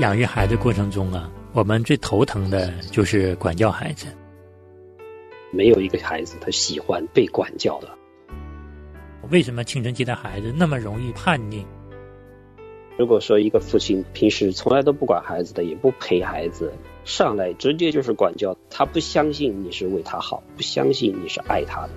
[0.00, 4.06] 养育孩子过程中啊，我们最头疼的就是管教孩子。
[5.52, 7.88] 没有一个孩子他喜欢被管教的。
[9.30, 11.62] 为什么青春期的孩子那么容易叛逆？
[12.98, 16.72] 如果说一个父亲平时从来都不管孩子的，也不陪孩子，
[17.04, 21.90] 上来直接就是管教，他不相信你是为他好，不相信你是爱他的。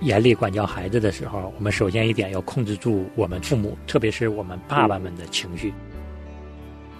[0.00, 5.70] 严厉管教孩子的时候，我们首先一点要控制住我们父母，特别是我们爸爸们的情绪。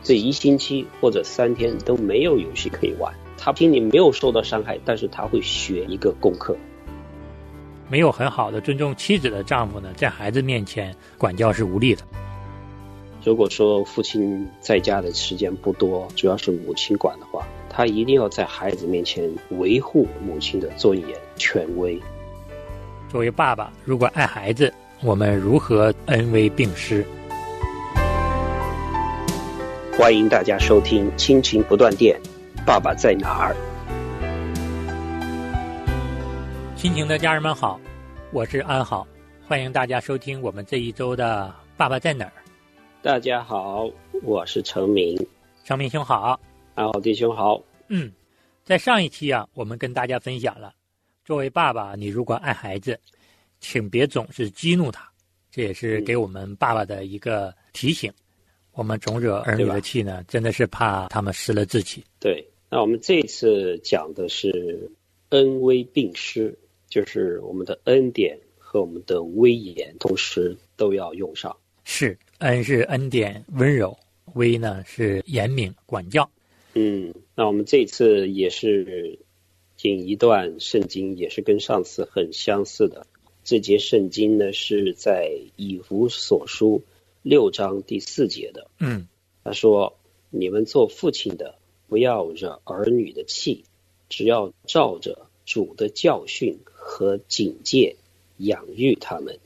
[0.06, 6.56] 这一星期或者三天都没有游戏可以玩，他心里没有受到伤害，但是他会学一个功课。
[7.90, 12.02] 没有很好的尊重妻子的丈夫呢，在孩子面前管教是无力的。
[13.24, 22.00] 如果说父亲在家的时间不多，主要是母亲管的话，他一定要在孩子面前维护母亲的尊严、权威。
[23.08, 27.04] 作为爸爸，如果爱孩子，我们如何恩威并施？
[29.98, 32.20] 欢迎大家收听《亲情不断电》，
[32.66, 33.56] 爸爸在哪儿？
[36.76, 37.80] 亲情的家人们好，
[38.30, 39.08] 我是安好，
[39.48, 42.32] 欢迎大家收听我们这一周的《爸爸在哪儿》。
[43.02, 43.90] 大家好，
[44.22, 45.16] 我是程明，
[45.64, 46.38] 程明兄好，
[46.74, 47.58] 安好弟兄好。
[47.88, 48.12] 嗯，
[48.64, 50.74] 在上一期啊，我们跟大家分享了，
[51.24, 53.00] 作为爸爸，你如果爱孩子，
[53.60, 55.08] 请别总是激怒他，
[55.50, 58.12] 这也是给我们爸爸的一个提醒。
[58.76, 62.04] 我们总惹儿女的气呢，真的是怕他们失了志气。
[62.20, 64.90] 对，那我们这次讲的是
[65.30, 71.56] 恩威并施，就是我们的恩典和我们的威严同时都要用上。
[71.84, 73.96] 是，恩是恩典温柔，
[74.34, 76.30] 威呢是严明管教。
[76.74, 79.18] 嗯，那我们这次也是
[79.80, 83.06] 引一段圣经，也是跟上次很相似的。
[83.42, 86.82] 这节圣经呢是在以弗所书。
[87.26, 89.08] 六章第四节的，嗯，
[89.42, 89.98] 他说
[90.30, 93.64] ：“你们做父亲的，不要惹儿女的气，
[94.08, 97.96] 只要照着主的教训和警戒
[98.36, 99.36] 养育他们。”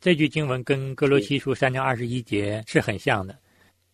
[0.00, 3.36] 这句经文跟哥罗西书三章二十一节是很像的，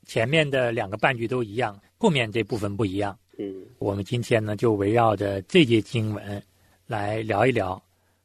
[0.07, 3.19] 前面的两个半句都一样，后面这部分不一样。
[3.39, 6.41] 嗯，我们今天呢就围绕着这节经文
[6.87, 7.83] 来聊一聊，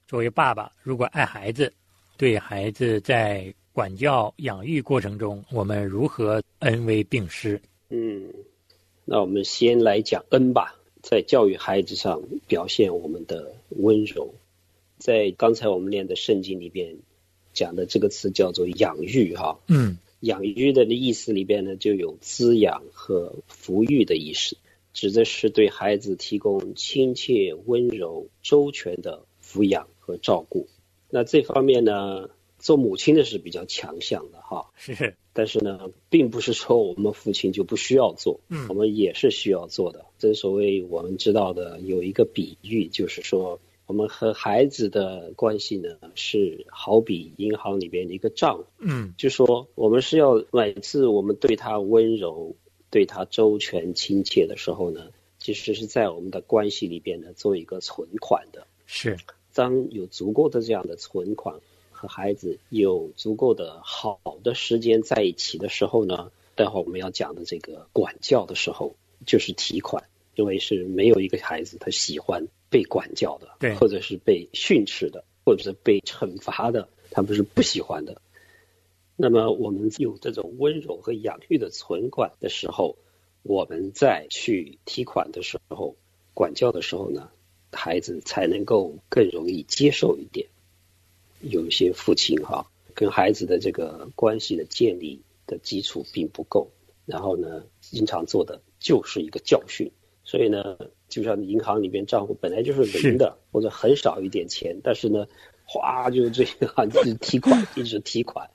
[0.07, 1.73] 作为爸爸，如果爱孩子，
[2.17, 3.51] 对孩子在。
[3.73, 7.61] 管教养育过程中，我们如何恩威并施？
[7.89, 8.33] 嗯，
[9.05, 14.33] 那我们先来讲恩吧，在教育孩子上表现我们的温柔。
[14.97, 16.97] 在刚才我们念的圣经里边
[17.53, 24.57] 讲的这个词叫做养育，哈，嗯，养育的意思里边呢就有滋养和抚育的意思，
[24.93, 30.67] 指的是对孩子提供亲切、温柔、周全的抚养和照顾。
[31.09, 32.29] 那这方面呢？
[32.61, 40.05] 做母亲的是比较强项的哈， 是，但是呢，并不是说我们父亲就不需要做，嗯，我们也是需要做的。
[40.19, 52.55] 正所谓我们知道的有一个比喻，就是说我们和孩子的关系呢，是好比银行里边的一个账，嗯，就说我们是要每次我们对他温柔、
[52.91, 55.07] 对他周全、亲切的时候呢，
[55.39, 59.17] 其实是在我们的关系里边呢做一个存款的，是，
[59.53, 61.59] 当有足够的这样的存款。
[62.01, 68.95] 和孩子有足够的好的时间在一起的时候呢，待会我们要讲的这个管教的时候，
[69.27, 78.19] 就是提款，因为是没有一个孩子他喜欢被管教的，对，或者是被训斥的，或者是被惩罚的，他们是不喜欢的。
[79.15, 82.97] 那么我们有这种温柔和养育的存款的时候，
[83.43, 85.95] 我们再去提款的时候，
[86.33, 87.29] 管教的时候呢，
[87.71, 90.47] 孩子才能够更容易接受一点。
[91.41, 96.69] 有一些父亲哈，跟孩子的这个关系的建立的基础并不够，
[97.05, 99.91] 然后呢，经常做的就是一个教训，
[100.23, 100.77] 所以呢，
[101.09, 105.27] 就像银行里边账户本来就是零的，或者很少一点钱，但是呢，
[105.65, 108.49] 哗就这样一直提款， 一直提款，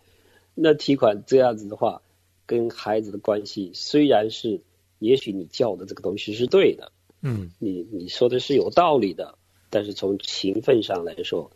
[0.55, 2.03] 那提款这样子的话，
[2.47, 4.61] 跟孩子的关系虽然是，
[4.99, 9.37] 也许你教的这个东西是对的，嗯，你你说的是有道理的，
[9.71, 11.51] 但是从情分上来说。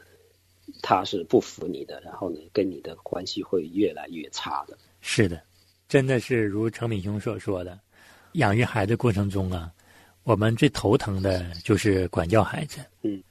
[0.82, 4.76] 他是不服你的，然后呢，跟你的关系会越来越差的。
[5.00, 5.43] 是的，
[5.88, 7.78] 真的是如程敏雄所说的，
[8.32, 9.70] 养育孩子过程中啊，
[10.22, 12.81] 我们最头疼的就是管教孩子。
[13.02, 13.22] 嗯，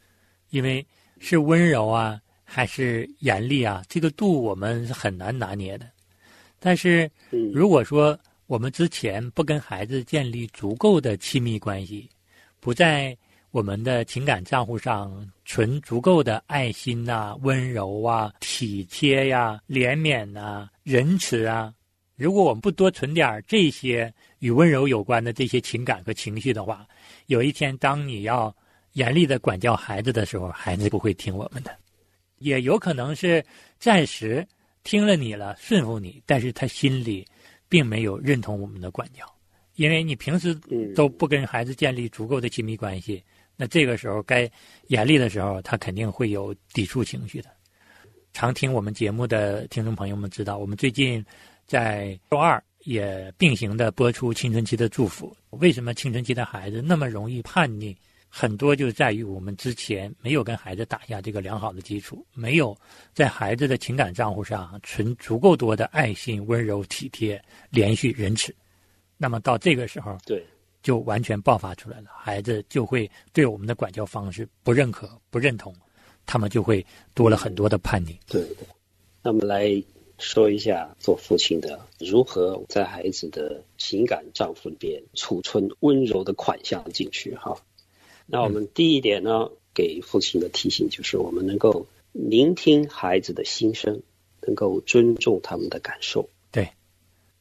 [0.49, 0.85] 因为
[1.19, 5.85] 是温柔啊，还是严厉啊，这个度我们是很难拿捏的。
[6.59, 7.09] 但是，
[7.53, 12.09] 如果说我们之前不跟孩子建立足够的亲密关系，
[12.59, 13.17] 不在。
[13.51, 21.73] 我们的情感账户上存足够的爱心呐、温柔啊、体贴呀、怜悯呐、仁慈啊，
[22.15, 26.87] 如果我们不多存点这些与温柔有关的这些情感和情绪的话，
[27.25, 28.55] 有一天当你要
[28.93, 31.75] 严厉的管教孩子的时候，孩子不会听我们的，
[32.37, 33.43] 也有可能是
[33.79, 34.47] 暂时
[34.83, 37.25] 听了你了，顺服你，但是他心里
[37.67, 39.25] 并没有认同我们的管教，
[39.75, 40.53] 因为你平时
[40.95, 43.23] 都不跟孩子建立足够的亲密关系，
[43.59, 44.49] 那这个时候该
[44.87, 47.49] 严厉的时候，他肯定会有抵触情绪的。
[48.31, 51.23] 常听我们节目的听众朋友们知道，我们最近。
[51.69, 55.37] 在周二也并行的播出青春期的祝福。
[55.51, 57.95] 为什么青春期的孩子那么容易叛逆？
[58.27, 62.75] 很多就在于我们之前没有跟孩子打下这个良好的基础，没有
[63.13, 67.39] 在孩子的情感账户上存足够多的爱心、温柔、体贴、
[67.69, 68.51] 连续、仁慈。
[69.15, 70.43] 那么到这个时候，对，
[70.89, 72.07] 就完全爆发出来了。
[72.17, 75.71] 孩子就会对我们的管教方式不认可、不认同，
[76.25, 76.83] 他们就会
[77.13, 78.17] 多了很多的叛逆。
[78.27, 78.67] 对对，
[79.21, 79.83] 那么来。
[80.21, 87.55] 说一下做父亲的如何在孩子的情感账户里边储存温柔的款项进去哈。
[88.25, 94.01] 那我们第一点呢，给父亲的提醒就是我们能够聆听孩子的心声，
[94.41, 96.27] 能够尊重他们的感受。
[96.51, 96.67] 对。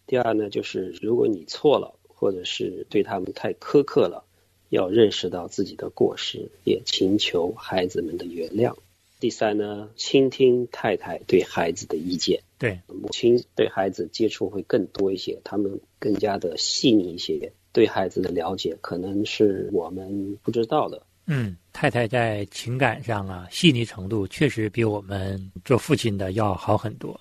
[0.07, 4.25] 第二呢，就是如果你错了，或者是对他们太苛刻了，
[4.71, 8.75] 要认识到自己的过失，也请求孩子们的原谅。
[9.21, 12.41] 第三呢，倾听太太对孩子的意见。
[12.59, 21.01] 对，母亲对孩子接触会更多一些，他们更加的细腻一些，对孩子的了解可能是我们不知道的。
[21.27, 27.19] 嗯，太太在情感上啊，细腻程度确实比我们做父亲的要好很多。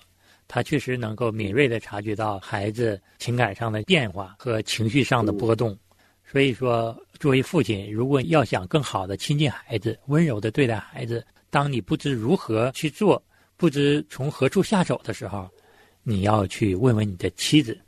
[0.48, 5.78] 他确实能够敏锐的察觉到孩子情感上的变化和情绪上的波动。
[6.30, 11.24] 所以说，作为父亲，如果要想更好的亲近孩子，温柔的对待孩子。
[11.50, 13.22] 当你不知如何去做，
[13.56, 15.48] 不知从何处下手的时候，
[16.02, 17.78] 你要去问问你的妻子。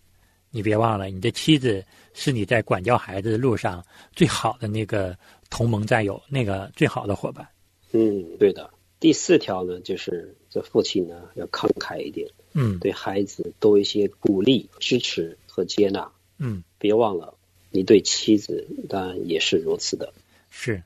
[0.50, 1.84] 你别忘了，你的妻子
[2.14, 5.16] 是你在管教孩子的路上最好的那个
[5.50, 7.46] 同盟战友，那个最好的伙伴。
[7.92, 8.68] 嗯，对的。
[8.98, 16.10] 第四条呢，就是这父亲呢要慷慨一点，嗯，对孩子多一些鼓励、支持和接纳。
[16.38, 17.32] 嗯，别忘了，
[17.70, 20.12] 你对妻子当然也是如此的。
[20.50, 20.82] 是。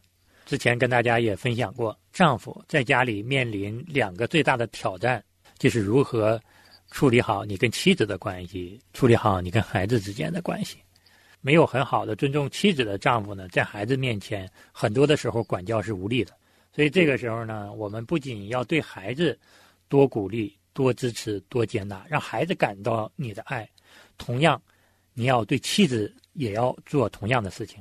[0.47, 5.25] 之前跟大家也分享过，丈夫在家里面临两个最大的挑战，
[5.59, 6.39] 就是如何
[6.91, 10.77] 处理好你跟妻子的关系，处理好你跟孩子之间的关系。
[11.41, 16.33] 没有很好的尊重妻子的丈夫呢，在孩子面前很多的时候管教是无力的。
[16.75, 19.39] 所以这个时候呢，我们不仅要对孩子
[19.89, 23.69] 多鼓励、多支持、多接纳，让孩子感到你的爱，
[24.19, 24.61] 同样，
[25.13, 27.81] 你要对妻子也要做同样的事情。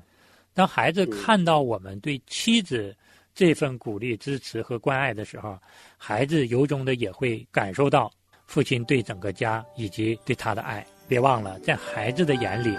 [0.53, 2.95] 当孩子看到我们对妻子
[3.33, 5.57] 这份鼓励、支持和关爱的时候，
[5.97, 8.11] 孩子由衷的也会感受到
[8.45, 10.85] 父亲对整个家以及对他的爱。
[11.07, 12.77] 别忘了，在孩子的眼里，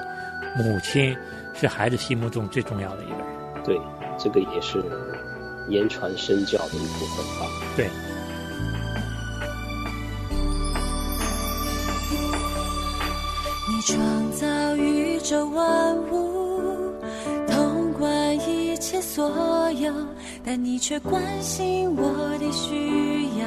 [0.56, 1.16] 母亲
[1.54, 3.64] 是孩子心目中最重要的一个人。
[3.64, 3.80] 对，
[4.16, 4.78] 这个也是
[5.68, 7.48] 言传身教的一部分啊。
[7.76, 7.90] 对。
[13.68, 16.34] 你创造宇宙万物。
[18.46, 19.90] 一切所有，
[20.44, 23.46] 但你却关心我的需要，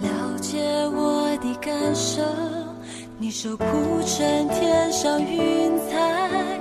[0.00, 0.58] 了解
[0.88, 2.20] 我的感受。
[3.18, 3.64] 你手铺
[4.04, 6.60] 成天上云彩，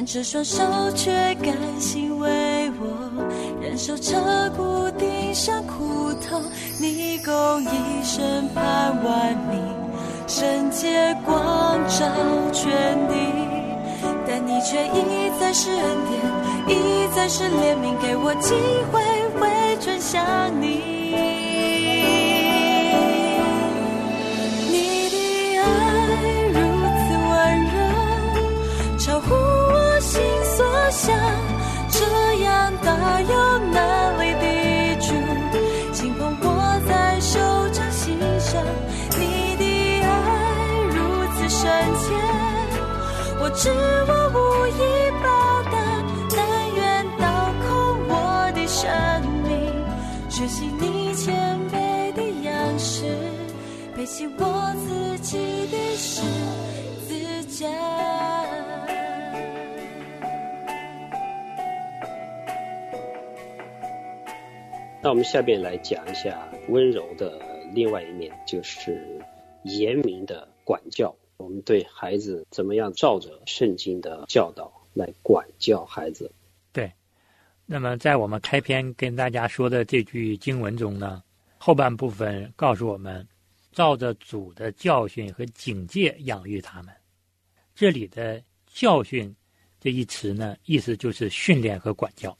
[0.00, 0.62] 但这双手
[0.94, 1.10] 却
[1.42, 2.86] 甘心为我
[3.60, 4.14] 忍受彻
[4.56, 6.40] 骨顶上苦痛。
[6.80, 7.32] 你共
[7.64, 9.60] 一生盼万民，
[10.28, 12.06] 圣洁光照
[12.52, 12.70] 全
[13.08, 13.14] 地。
[14.24, 18.54] 但你却一再是恩典，一再是怜悯，给我机
[18.92, 19.02] 会
[19.40, 19.48] 回
[19.80, 20.22] 转向
[20.62, 20.78] 你。
[24.70, 25.66] 你的爱
[26.54, 26.56] 如
[27.02, 27.76] 此温柔，
[28.96, 29.34] 超乎
[30.98, 31.16] 像，
[31.88, 32.04] 这
[32.42, 35.14] 样大有难为的主，
[35.92, 37.38] 轻捧握在手
[37.70, 38.60] 掌心上。
[39.16, 40.08] 你的爱
[40.90, 40.96] 如
[41.36, 41.60] 此深
[42.00, 42.04] 切。
[43.40, 43.70] 我知
[44.08, 44.36] 我无
[44.66, 44.80] 以
[45.22, 45.26] 报
[45.70, 45.74] 答，
[46.34, 46.38] 但
[46.74, 47.22] 愿倒
[47.62, 47.68] 空
[48.08, 48.12] 我
[48.56, 48.90] 的生
[49.46, 49.48] 命，
[50.28, 53.04] 学习你谦卑的样式，
[53.94, 54.42] 背起我
[54.84, 55.38] 自己
[55.70, 56.22] 的事
[65.00, 67.40] 那我们下面来讲一下温柔的
[67.72, 69.22] 另外一面，就是
[69.62, 71.14] 严明的管教。
[71.36, 76.30] 我们对孩子怎么样照着圣经的教导来管教孩子？
[76.72, 76.90] 对。
[77.64, 81.22] 那么在我们开篇跟大家说的这句经文中呢，
[81.58, 83.24] 《后半部分告诉我们，
[83.70, 86.92] 照着主的教训和警戒养育他们。
[87.72, 89.32] 这里的教训
[89.80, 92.36] 这一词呢，意思就是训练和管教，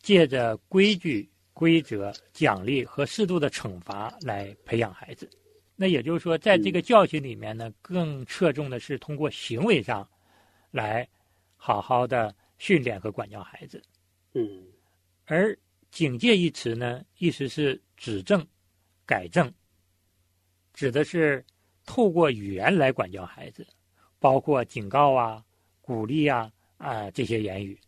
[0.00, 1.28] 借着规矩、
[1.60, 5.28] 规则、奖励和适度的惩罚来培养孩子。
[5.76, 10.08] 那也就是说，在这个教训里面呢，更侧重的是通过行为上，
[10.70, 11.06] 来
[11.56, 13.82] 好好的训练和管教孩子。
[14.32, 14.62] 嗯，
[15.26, 15.54] 而
[15.90, 18.42] 警戒一词呢，意思是指正、
[19.04, 19.52] 改正，
[20.72, 21.44] 指的是
[21.84, 23.66] 透过语言来管教孩子，
[24.18, 25.44] 包括警告啊、
[25.82, 27.78] 鼓励啊啊这些言语。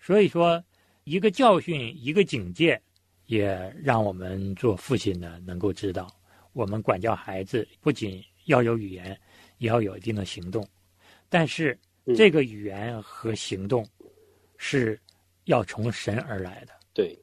[0.00, 0.60] 所以说，
[1.04, 2.80] 一个教训，一个警戒，
[3.28, 3.46] 也
[3.82, 6.08] 让我们做父亲的能够知道。
[6.54, 9.16] 我们管教孩子，不仅要有语言，
[9.58, 10.66] 也要有一定的行动。
[11.28, 11.78] 但是，
[12.16, 13.86] 这个语言和行动
[14.56, 14.98] 是
[15.44, 16.72] 要从神而来的。
[16.94, 17.16] 对，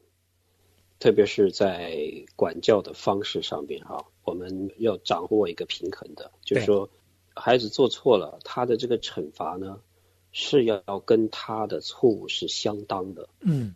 [1.00, 1.98] 特别是在
[2.36, 6.88] 管教的方式上面啊，我们要掌握一个平衡的，就是说，
[7.34, 9.80] 孩子做错了，他的这个惩罚呢，
[10.30, 13.28] 是要跟他的错误是相当的。
[13.40, 13.74] 嗯。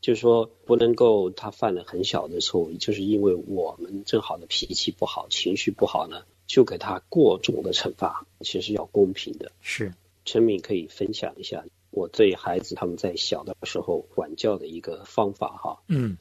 [0.00, 8.26] 就是说，不能够他犯了很小的错误，就是因为我们正好的脾气不好、情绪不好呢，就给他过重的惩罚。
[8.40, 9.52] 其实要公平的。
[9.60, 9.92] 是，
[10.24, 15.82] 陈敏可以分享一下我对孩子他们在小的时候管教的一个方法哈。
[15.88, 16.16] 嗯，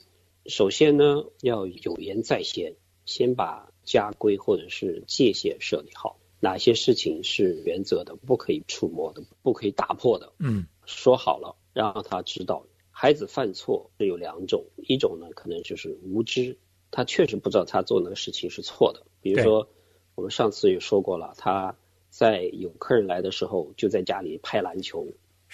[0.45, 10.33] 首先呢，要有言在先，先把家规或者是界限设立好，哪些事情是原则的，不可以触摸的，不可以打破的。
[10.39, 12.65] 嗯，说好了，让他知道。
[13.01, 16.58] 孩子犯错是有两种，一种呢可能就是无知，
[16.91, 19.01] 他确实不知道他做那个事情是错的。
[19.22, 19.70] 比如说，
[20.15, 21.74] 我们上次也说过了，他
[22.10, 25.08] 在有客人来的时候就在家里拍篮球，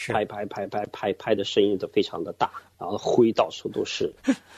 [0.08, 4.12] 拍拍拍拍拍拍的声音都非常的大，然后灰到处都是，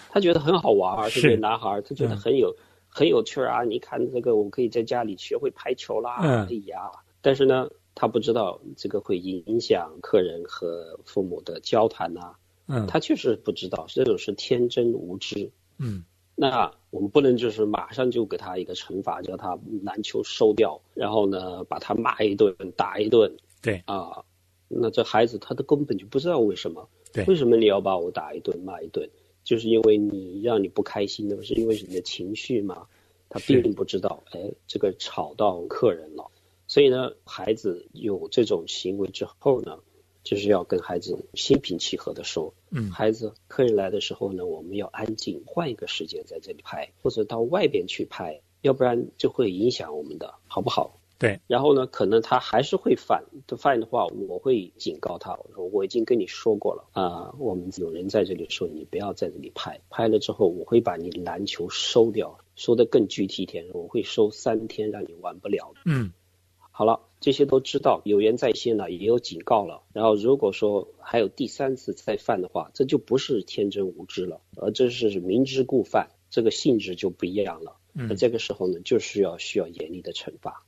[0.10, 2.56] 他觉得很好玩， 这个男孩他觉得很有
[2.88, 3.65] 很有趣啊！
[3.65, 6.89] 你看这个，我可以在家里学会拍球啦，哎呀！
[7.20, 12.34] 但是呢，他不知道这个会影响客人和父母的交谈呐。
[12.67, 15.51] 嗯，他确实不知道，这种是天真无知。
[15.79, 16.03] 嗯，
[16.36, 23.36] 那我们不能就是马上就给他一个惩罚，叫他篮球收掉，然后呢把他骂一顿、打一顿。
[23.62, 24.24] 对啊，
[24.67, 26.88] 那这孩子他都根本就不知道为什么。
[27.13, 29.09] 对，为什么你要把我打一顿、骂一顿？
[29.43, 32.86] 就是因为你让你不开心的，是因为你的情绪嘛？
[33.29, 36.29] 他并不知道，哎，这个吵到客人了。
[36.67, 39.79] 所以呢，孩子有这种行为之后呢？
[40.27, 51.00] 就是要跟孩子心平气和的说，嗯，孩子，客人来的时候呢，我们要安静，换一个时间在这里拍，或者到外边去拍，要不然就会影响我们的，好不好？
[51.17, 51.39] 对。
[51.48, 53.24] 然后呢，可能他还是会犯，
[53.57, 65.72] 犯的话，我会警告他，我说我已经跟你说过了啊，我们有人在这里说你不要在这里拍，拍了之后我会把你篮球收掉，说的更具体一点，我会收三天，让你玩不了。
[65.86, 66.12] 嗯。
[66.72, 69.81] 好了，这些都知道，有言在先了，也有警告了。
[69.93, 77.77] 然后如果说还有第三次再犯的话，这就不是天真无知了，而这是明知故犯，这个性质就不一样了。
[77.93, 80.63] 那这个时候呢，就需要需要严厉的惩罚。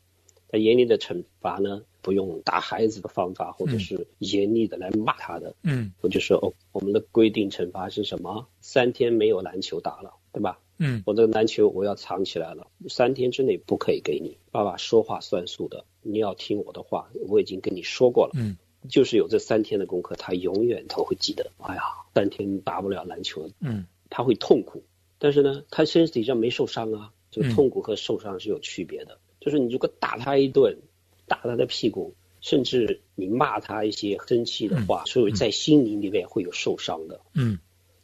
[0.51, 5.55] 那严厉的惩罚呢，不用打孩子的方法，或者是严厉的来骂他的。
[5.61, 8.47] 嗯，我就说哦，我们的规定惩罚是什么？
[8.59, 10.59] 三天没有篮球打了，对吧？
[10.79, 14.37] 嗯，我这个篮球我要藏起来了，三天之内不可以给你。
[14.49, 18.31] 爸爸说话算数的，你要听我的话，我已经跟你说过了。
[18.35, 18.57] 嗯，
[18.89, 21.51] 就是有这三天的功课，他永远都会记得。
[21.59, 21.81] 哎呀，
[22.15, 24.83] 三天打不了篮球，嗯，他会痛苦，
[25.19, 27.11] 但是呢，他身体上没受伤啊。
[27.29, 29.19] 这个痛苦和受伤是有区别的。
[29.39, 30.79] 就是你如果打他一顿，
[31.27, 37.19] 打他的屁股，甚至你骂他一些生气的话，所以在心灵里面会有受伤的。
[37.33, 37.59] 嗯。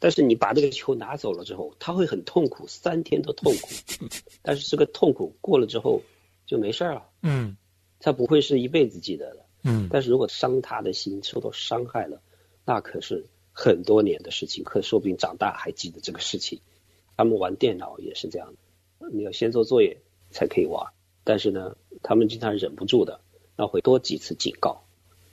[0.05, 3.69] 但是你把这个球拿走了之后，他会很痛苦，三天都痛苦。
[4.43, 6.03] 但是这个痛苦过了之后
[6.45, 7.09] 就没事了。
[7.23, 7.57] 嗯，
[7.99, 9.45] 他不会是一辈子记得的。
[9.63, 12.21] 嗯，但是如果伤他的心，受到伤害了，
[12.65, 16.59] 那可是很多年的事情，可说不定长大还记得这个事情。
[17.17, 18.53] 他们玩电脑也是这样
[18.99, 19.97] 的，你要先做作业
[20.29, 20.85] 才可以玩。
[21.23, 23.21] 但是呢，他们经常忍不住的，
[23.57, 24.83] 那会多几次警告。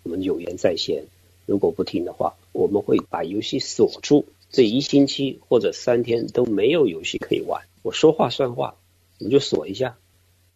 [0.02, 1.04] 我们有言在先，
[1.44, 4.24] 如果不听的话，我们会把游戏锁住。
[4.52, 8.76] 这一星期或者三天都没有游戏可以玩，我说话算话，
[9.18, 9.96] 我就锁一下。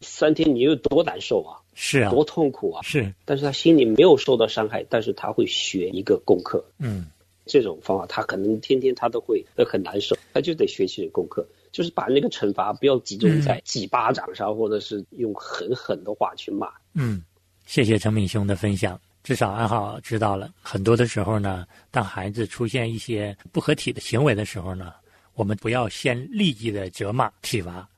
[0.02, 1.56] 三天你有多难受啊？
[1.74, 2.82] 是啊，多痛苦啊！
[2.82, 6.62] 是，但是他心里没有受到伤害，但是他会学一个功课。
[6.78, 7.06] 嗯，
[7.46, 16.70] 这种方法他可能天天他都会会很难受，他就得学习功课，就是把那个惩罚不要集中在几巴掌上，或者是用狠狠的话去骂。
[16.92, 17.22] 嗯，
[17.64, 19.00] 谢谢陈敏兄的分享。
[19.26, 24.92] 至少安好知道了很多的时候呢，当孩子出现一些不合体的行为的时候呢，
[25.35, 27.88] 我们不要先立即的责骂体罚，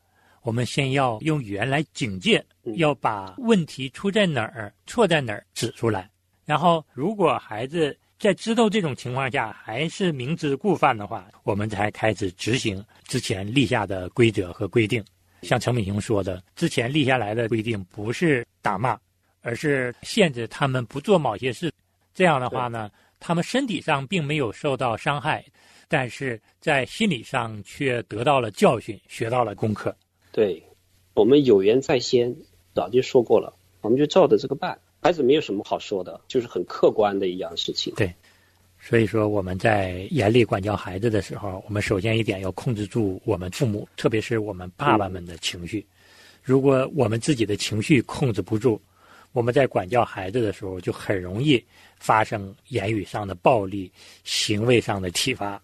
[0.40, 2.42] 我们先要用语言来警戒，
[2.76, 6.08] 要把问题出在哪儿、错在哪儿指出来。
[6.46, 15.04] 然后，如果孩子在知道这种情况下还是明知故犯的话，我们才开始执行之前立下的规则和规定。
[15.42, 18.98] 像陈敏雄说的，之前立下来的规定不是打骂，
[19.48, 21.72] 而是限制他们不做某些事。
[22.12, 25.42] 这样的话呢，他们身体上并没有受到伤害。
[25.90, 29.96] 但是在心理上却得到了教训，学到了功课。
[30.30, 30.62] 对，
[31.14, 32.36] 我们有缘在先，
[32.74, 33.50] 早就说过了，
[33.80, 34.78] 我们就照着这个办。
[35.00, 37.94] 孩子没有什么好说的，就是很客观的一样事情。
[37.96, 38.12] 对，
[38.78, 45.86] 所以说我们在严厉管教孩子的时候，我们首先一点要控制住我们父母，特别是我们爸爸们的情绪。
[46.42, 48.78] 如果我们自己的情绪控制不住，
[49.32, 51.62] 我们在管教孩子的时候，就很容易
[51.98, 53.90] 发生言语上的暴力、
[54.24, 55.62] 行为上的体罚。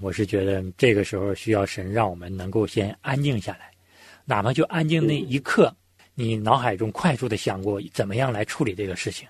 [0.00, 3.72] 我是觉得这个时候需要神让我们能够先安静下来，
[4.24, 5.74] 哪怕就安静那一刻，
[6.14, 9.26] 你脑海中快速的想过怎么样来处理这个事情，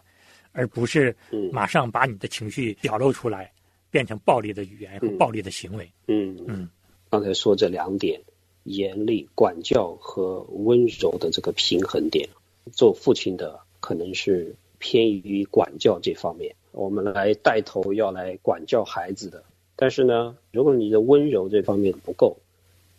[0.53, 1.17] 而不是
[1.51, 3.51] 马上把你的情绪表露出来，
[3.91, 5.91] 变成暴力的语言和暴力的行为。
[6.07, 6.37] 嗯。
[6.47, 6.69] 嗯，
[7.09, 8.21] 刚才说这两点，
[8.65, 12.29] 严厉管教和温柔的这个平衡点，
[12.75, 13.59] 做父亲的
[13.89, 19.45] 可能是偏于管教这方面，我们来带头要来管教孩子的。
[19.77, 22.37] 但是呢，如果你的温柔这方面不够，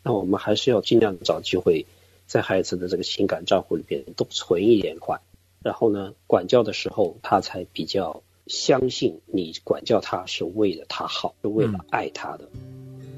[0.01, 1.85] 那我们还是要尽量找机会，
[2.25, 5.21] 在孩子的这个情感账户里边多存一点款，
[5.61, 12.49] 然后呢，管教的时候他才比较相信你管教他是为了他好，是为了爱他的。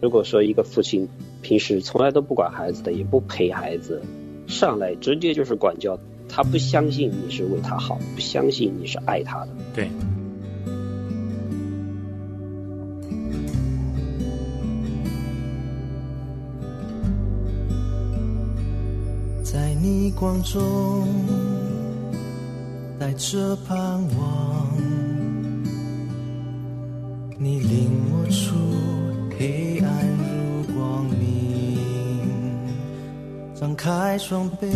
[0.02, 1.08] 如果说一个父亲
[1.42, 4.02] 平时从来都不管孩子的，也不陪孩子，
[4.46, 5.98] 上来直接就是管教，
[6.34, 9.50] 他不相信你是为他好，不相信你是爱他的。
[9.76, 9.90] 对。
[19.44, 21.06] 在逆光中
[22.98, 23.78] 带着盼
[24.18, 24.68] 望，
[27.38, 28.56] 你领我出
[29.38, 31.78] 黑暗入光明，
[33.54, 34.68] 张开双臂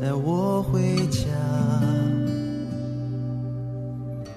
[0.00, 1.26] 带我回家。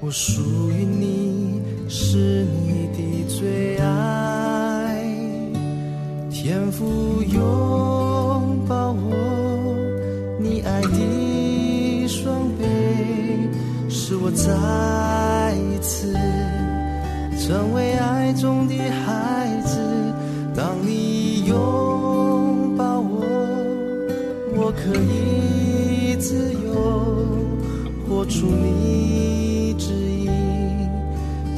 [0.02, 5.02] 我属于你，是你的最爱，
[6.30, 7.42] 天赋拥
[8.68, 9.16] 抱我，
[10.38, 12.66] 你爱的双倍，
[13.90, 14.14] 使。
[14.16, 16.14] 我再一次
[17.38, 19.78] 成为爱中的孩子，
[20.56, 23.22] 当你拥抱我，
[24.56, 25.23] 我可以
[28.46, 30.30] 你指引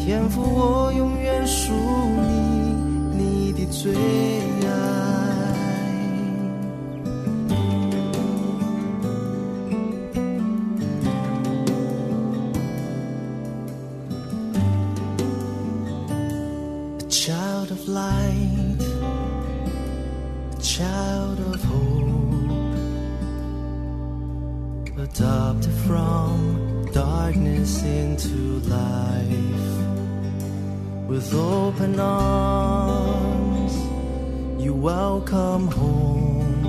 [0.06, 1.74] 天赋，我永远属
[2.22, 4.74] 你，你的最爱。
[17.00, 18.84] A child of light,
[20.52, 22.52] a child of hope,
[24.98, 26.75] adopted from.
[31.08, 33.74] With open arms
[34.64, 36.66] you welcome home.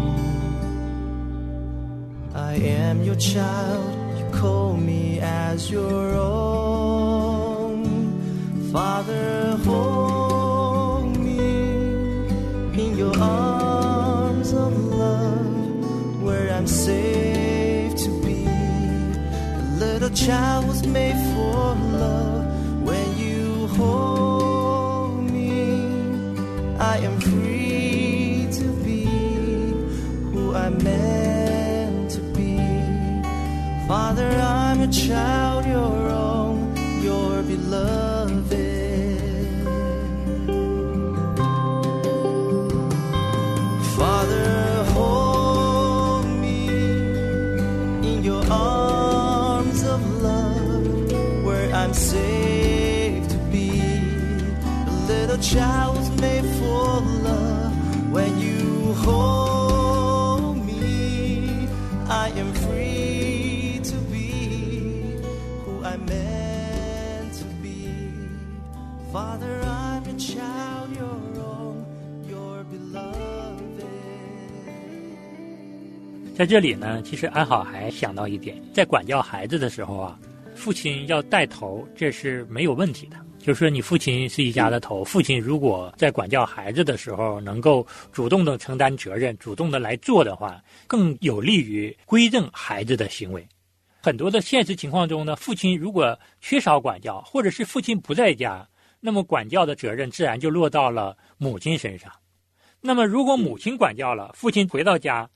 [2.34, 7.84] I am your child you call me as your own.
[8.72, 11.38] Father hold me
[12.82, 13.55] in your arms
[20.08, 25.80] little child was made for love when you hold me,
[26.78, 29.04] I am free to be
[30.30, 32.56] who I'm meant to be.
[33.88, 35.45] Father, I'm a child,
[76.36, 80.20] 在这里呢，其实安好还想到一点，在管教孩子的时候啊，
[80.54, 83.16] 父亲要带头，这是没有问题的。
[83.38, 93.42] 就是说，你父亲是一家的头，父亲如果在管教孩子的时候能够主动的承担责任，主动的来做的话，更有利于规正孩子的行为。
[94.02, 98.68] 很多的现实情况中呢，父亲如果缺少管教，或者是父亲不在家，
[99.00, 102.12] 那么管教的责任自然就落到了母亲身上。
[102.82, 105.26] 那么，如果母亲管教了，父亲回到家，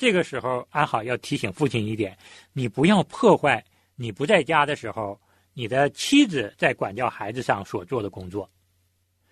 [0.00, 2.16] 这个时候安好要提醒父亲一点：
[2.54, 3.62] 你不要破坏
[3.96, 5.20] 你不在家的时候。
[5.52, 8.48] 你的妻子在管教孩子上所做的工作，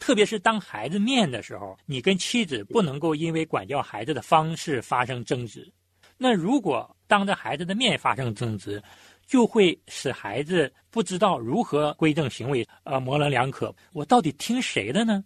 [0.00, 5.72] 特别是当孩子面的时候，你跟妻子不能够因为管教孩子的方式发生争执。
[6.18, 8.82] 那如果当着孩子的面发生争执，
[9.26, 13.74] 就会使孩子不知道如何规正行为，呃，模棱两可。
[13.92, 15.24] 我到底听谁的呢？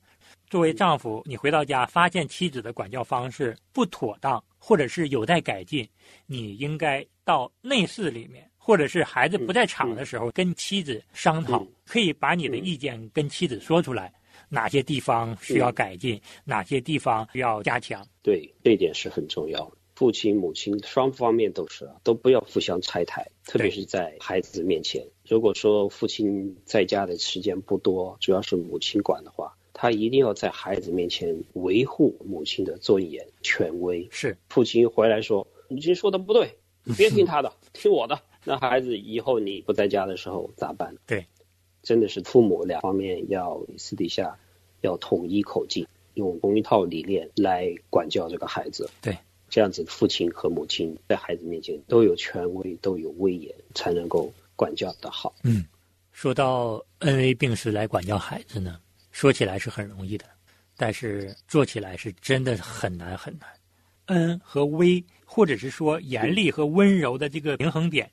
[0.50, 5.88] 作为丈夫，你回到家发现妻子的管教方式不妥当，或者是有待改进，
[6.26, 8.48] 你应该到内室里面。
[8.64, 14.12] 或者是孩子不在场的时候，跟妻子商讨，可以把你的意见跟妻子说出来，
[14.48, 18.06] 哪些地方需要改进，哪些地方需要加强。
[18.22, 19.76] 对，这一点是很重要的。
[19.96, 25.04] 父亲、母亲双方面都是，都不要互相拆台，特别是在孩子面前。
[25.28, 34.06] 如果说父亲在家的时间不多，主要是母亲管的话，他一定要在孩子面前维护母亲的尊严、权威。
[34.12, 36.56] 是，父亲回来说：“母亲说的不对，
[36.96, 38.16] 别听他的， 听我的。”
[38.46, 40.94] 那孩子以后你不在家的时候咋办？
[41.04, 41.26] 对，
[41.82, 44.38] 真的是父母两方面要私底下
[44.82, 48.88] 要统一口径，用同一套理念来管教这个孩子。
[49.02, 49.18] 对，
[49.50, 55.34] 这样子父亲和母亲在孩子面前都有权威，都有威严，才能够管教的好。
[55.42, 55.64] 嗯，
[56.12, 58.78] 说到恩威并施来管教孩子呢，
[59.12, 60.26] 说起来是很容易的，
[60.76, 63.48] 但是做起来是真的很难很难。
[64.06, 68.10] 恩和威，或者是说严厉和温柔的这个平衡点。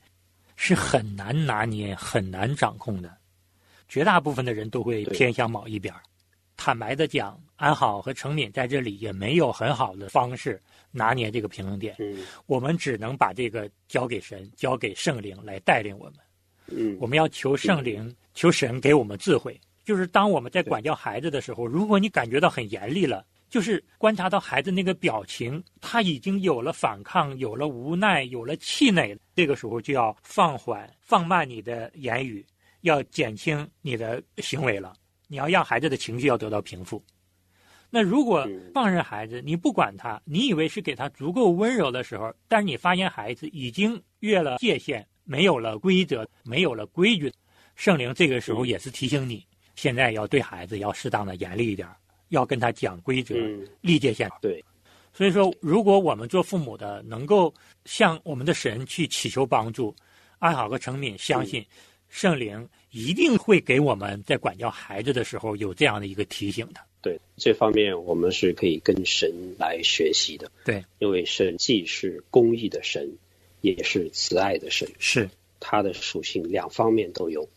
[0.61, 3.15] 是很难拿捏、很难掌控的，
[3.87, 5.95] 绝大部分的人都会偏向某一边
[6.57, 11.95] 坦白的讲，安好和成敏在这里也没有很好的方式拿捏这个平衡点。
[11.99, 16.15] 嗯，我们只能把这个交给神，交给圣灵来带领我们。
[16.67, 19.57] 嗯，我们要求圣灵、求神给我们智慧。
[19.89, 23.25] 就是当我们在管教孩子的时候，如果你感觉到很严厉了。
[23.49, 29.17] 就是观察到孩子那个表情，他已经有了反抗，有了无奈，有了气馁。
[29.35, 32.45] 这个时候就要放缓、放慢你的言语，
[32.81, 34.93] 要减轻你的行为了。
[35.27, 37.03] 你要让孩子的情绪要得到平复。
[37.89, 47.33] 那如果放任孩子，你不管他，你以为是给他足够温柔的时候，但是你发现孩子已经越了界限，没有了规则，没有了规矩。
[47.73, 49.43] 圣灵这个时候也是提醒你，
[49.81, 51.87] 现在要对孩子要适当的严厉一点。
[52.29, 53.33] 要跟他讲规则、
[53.81, 54.29] 立界限。
[54.39, 54.63] 对，
[55.11, 57.51] 所以说，如果我们做父母的能够
[57.85, 59.95] 向我们的神去祈求帮助，
[60.37, 61.65] 安好和成敏相信
[62.07, 66.79] 圣灵一定会给我们在管教孩子的时候有这样的一个提醒的。
[67.01, 70.51] 对，这方面我们是可以跟神来学习的。
[70.63, 73.09] 对，因为神既是公义的神，
[73.61, 75.27] 也是慈爱的神，是
[75.59, 77.49] 他的属性两方面都有，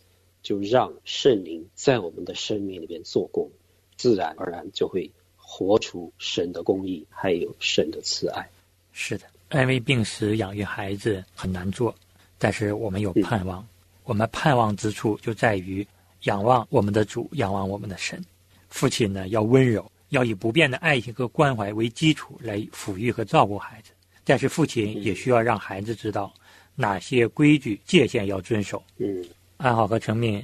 [0.43, 3.51] 就让圣灵在我们的生命里边做工。
[3.97, 8.49] 自然而然就会活出神的公义，还有神的慈爱。
[8.93, 11.95] 是的，安慰病时养育孩子很难做，
[12.39, 13.65] 但是我们有盼望。
[14.05, 15.87] 我们盼望之处就在于
[16.25, 18.21] 仰望我们的主，仰望我们的神。
[18.69, 23.93] 父亲呢，要温柔，要以不变的爱心和关怀为基础来抚育和照顾孩子。
[24.25, 26.33] 但是父亲也需要让孩子知道
[26.75, 28.83] 哪些规矩界限要遵守。
[28.97, 29.25] 嗯，
[29.63, 30.43] 安好和成敏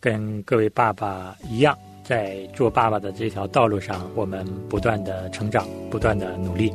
[0.00, 1.76] 跟各位爸爸一样。
[2.02, 6.72] 在做爸爸的这条道路上，我们不断的成长，不断的努力。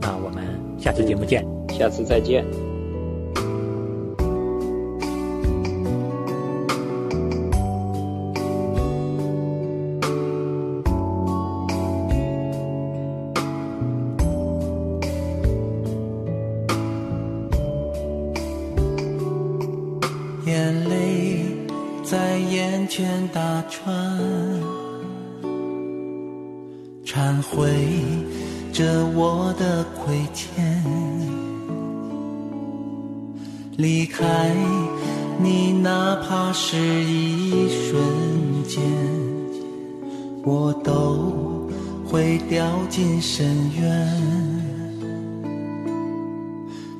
[0.00, 0.44] 那我们
[0.76, 2.44] 下次节目见，下次再见。
[42.92, 43.46] 进深
[43.80, 43.82] 渊。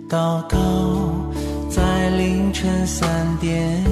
[0.09, 0.59] 祷告
[1.69, 3.85] 在凌晨三点，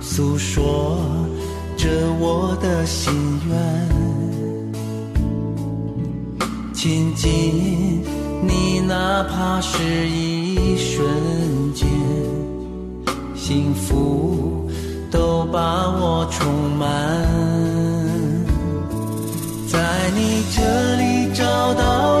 [0.00, 0.98] 诉说。
[1.76, 1.88] 着
[2.20, 3.10] 我的心
[3.48, 3.56] 愿，
[6.74, 8.02] 亲近
[8.46, 11.02] 你，哪怕是一瞬
[11.72, 11.88] 间，
[13.34, 14.68] 幸福
[15.10, 16.86] 都把我充满，
[20.14, 22.19] 你这里找到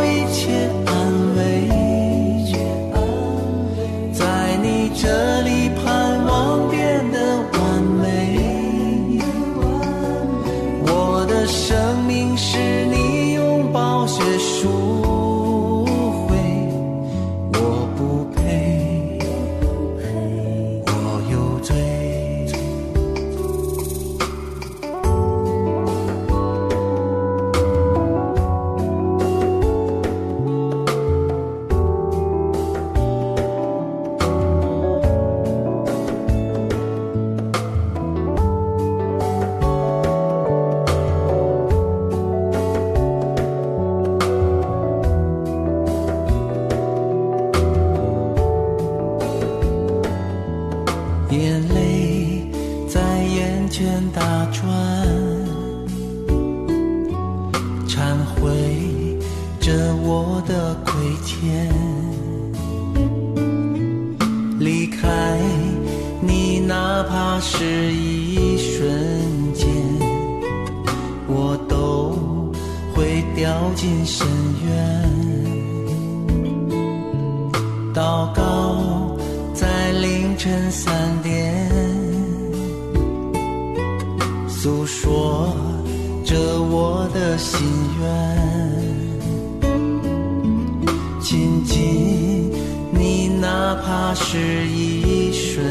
[91.30, 91.40] 愿。
[91.40, 92.50] 亲近
[92.92, 95.64] 你，哪怕是一瞬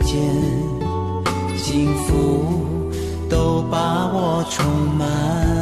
[0.00, 0.16] 间，
[1.56, 2.64] 幸福
[3.28, 4.64] 都把我充
[4.96, 5.61] 满。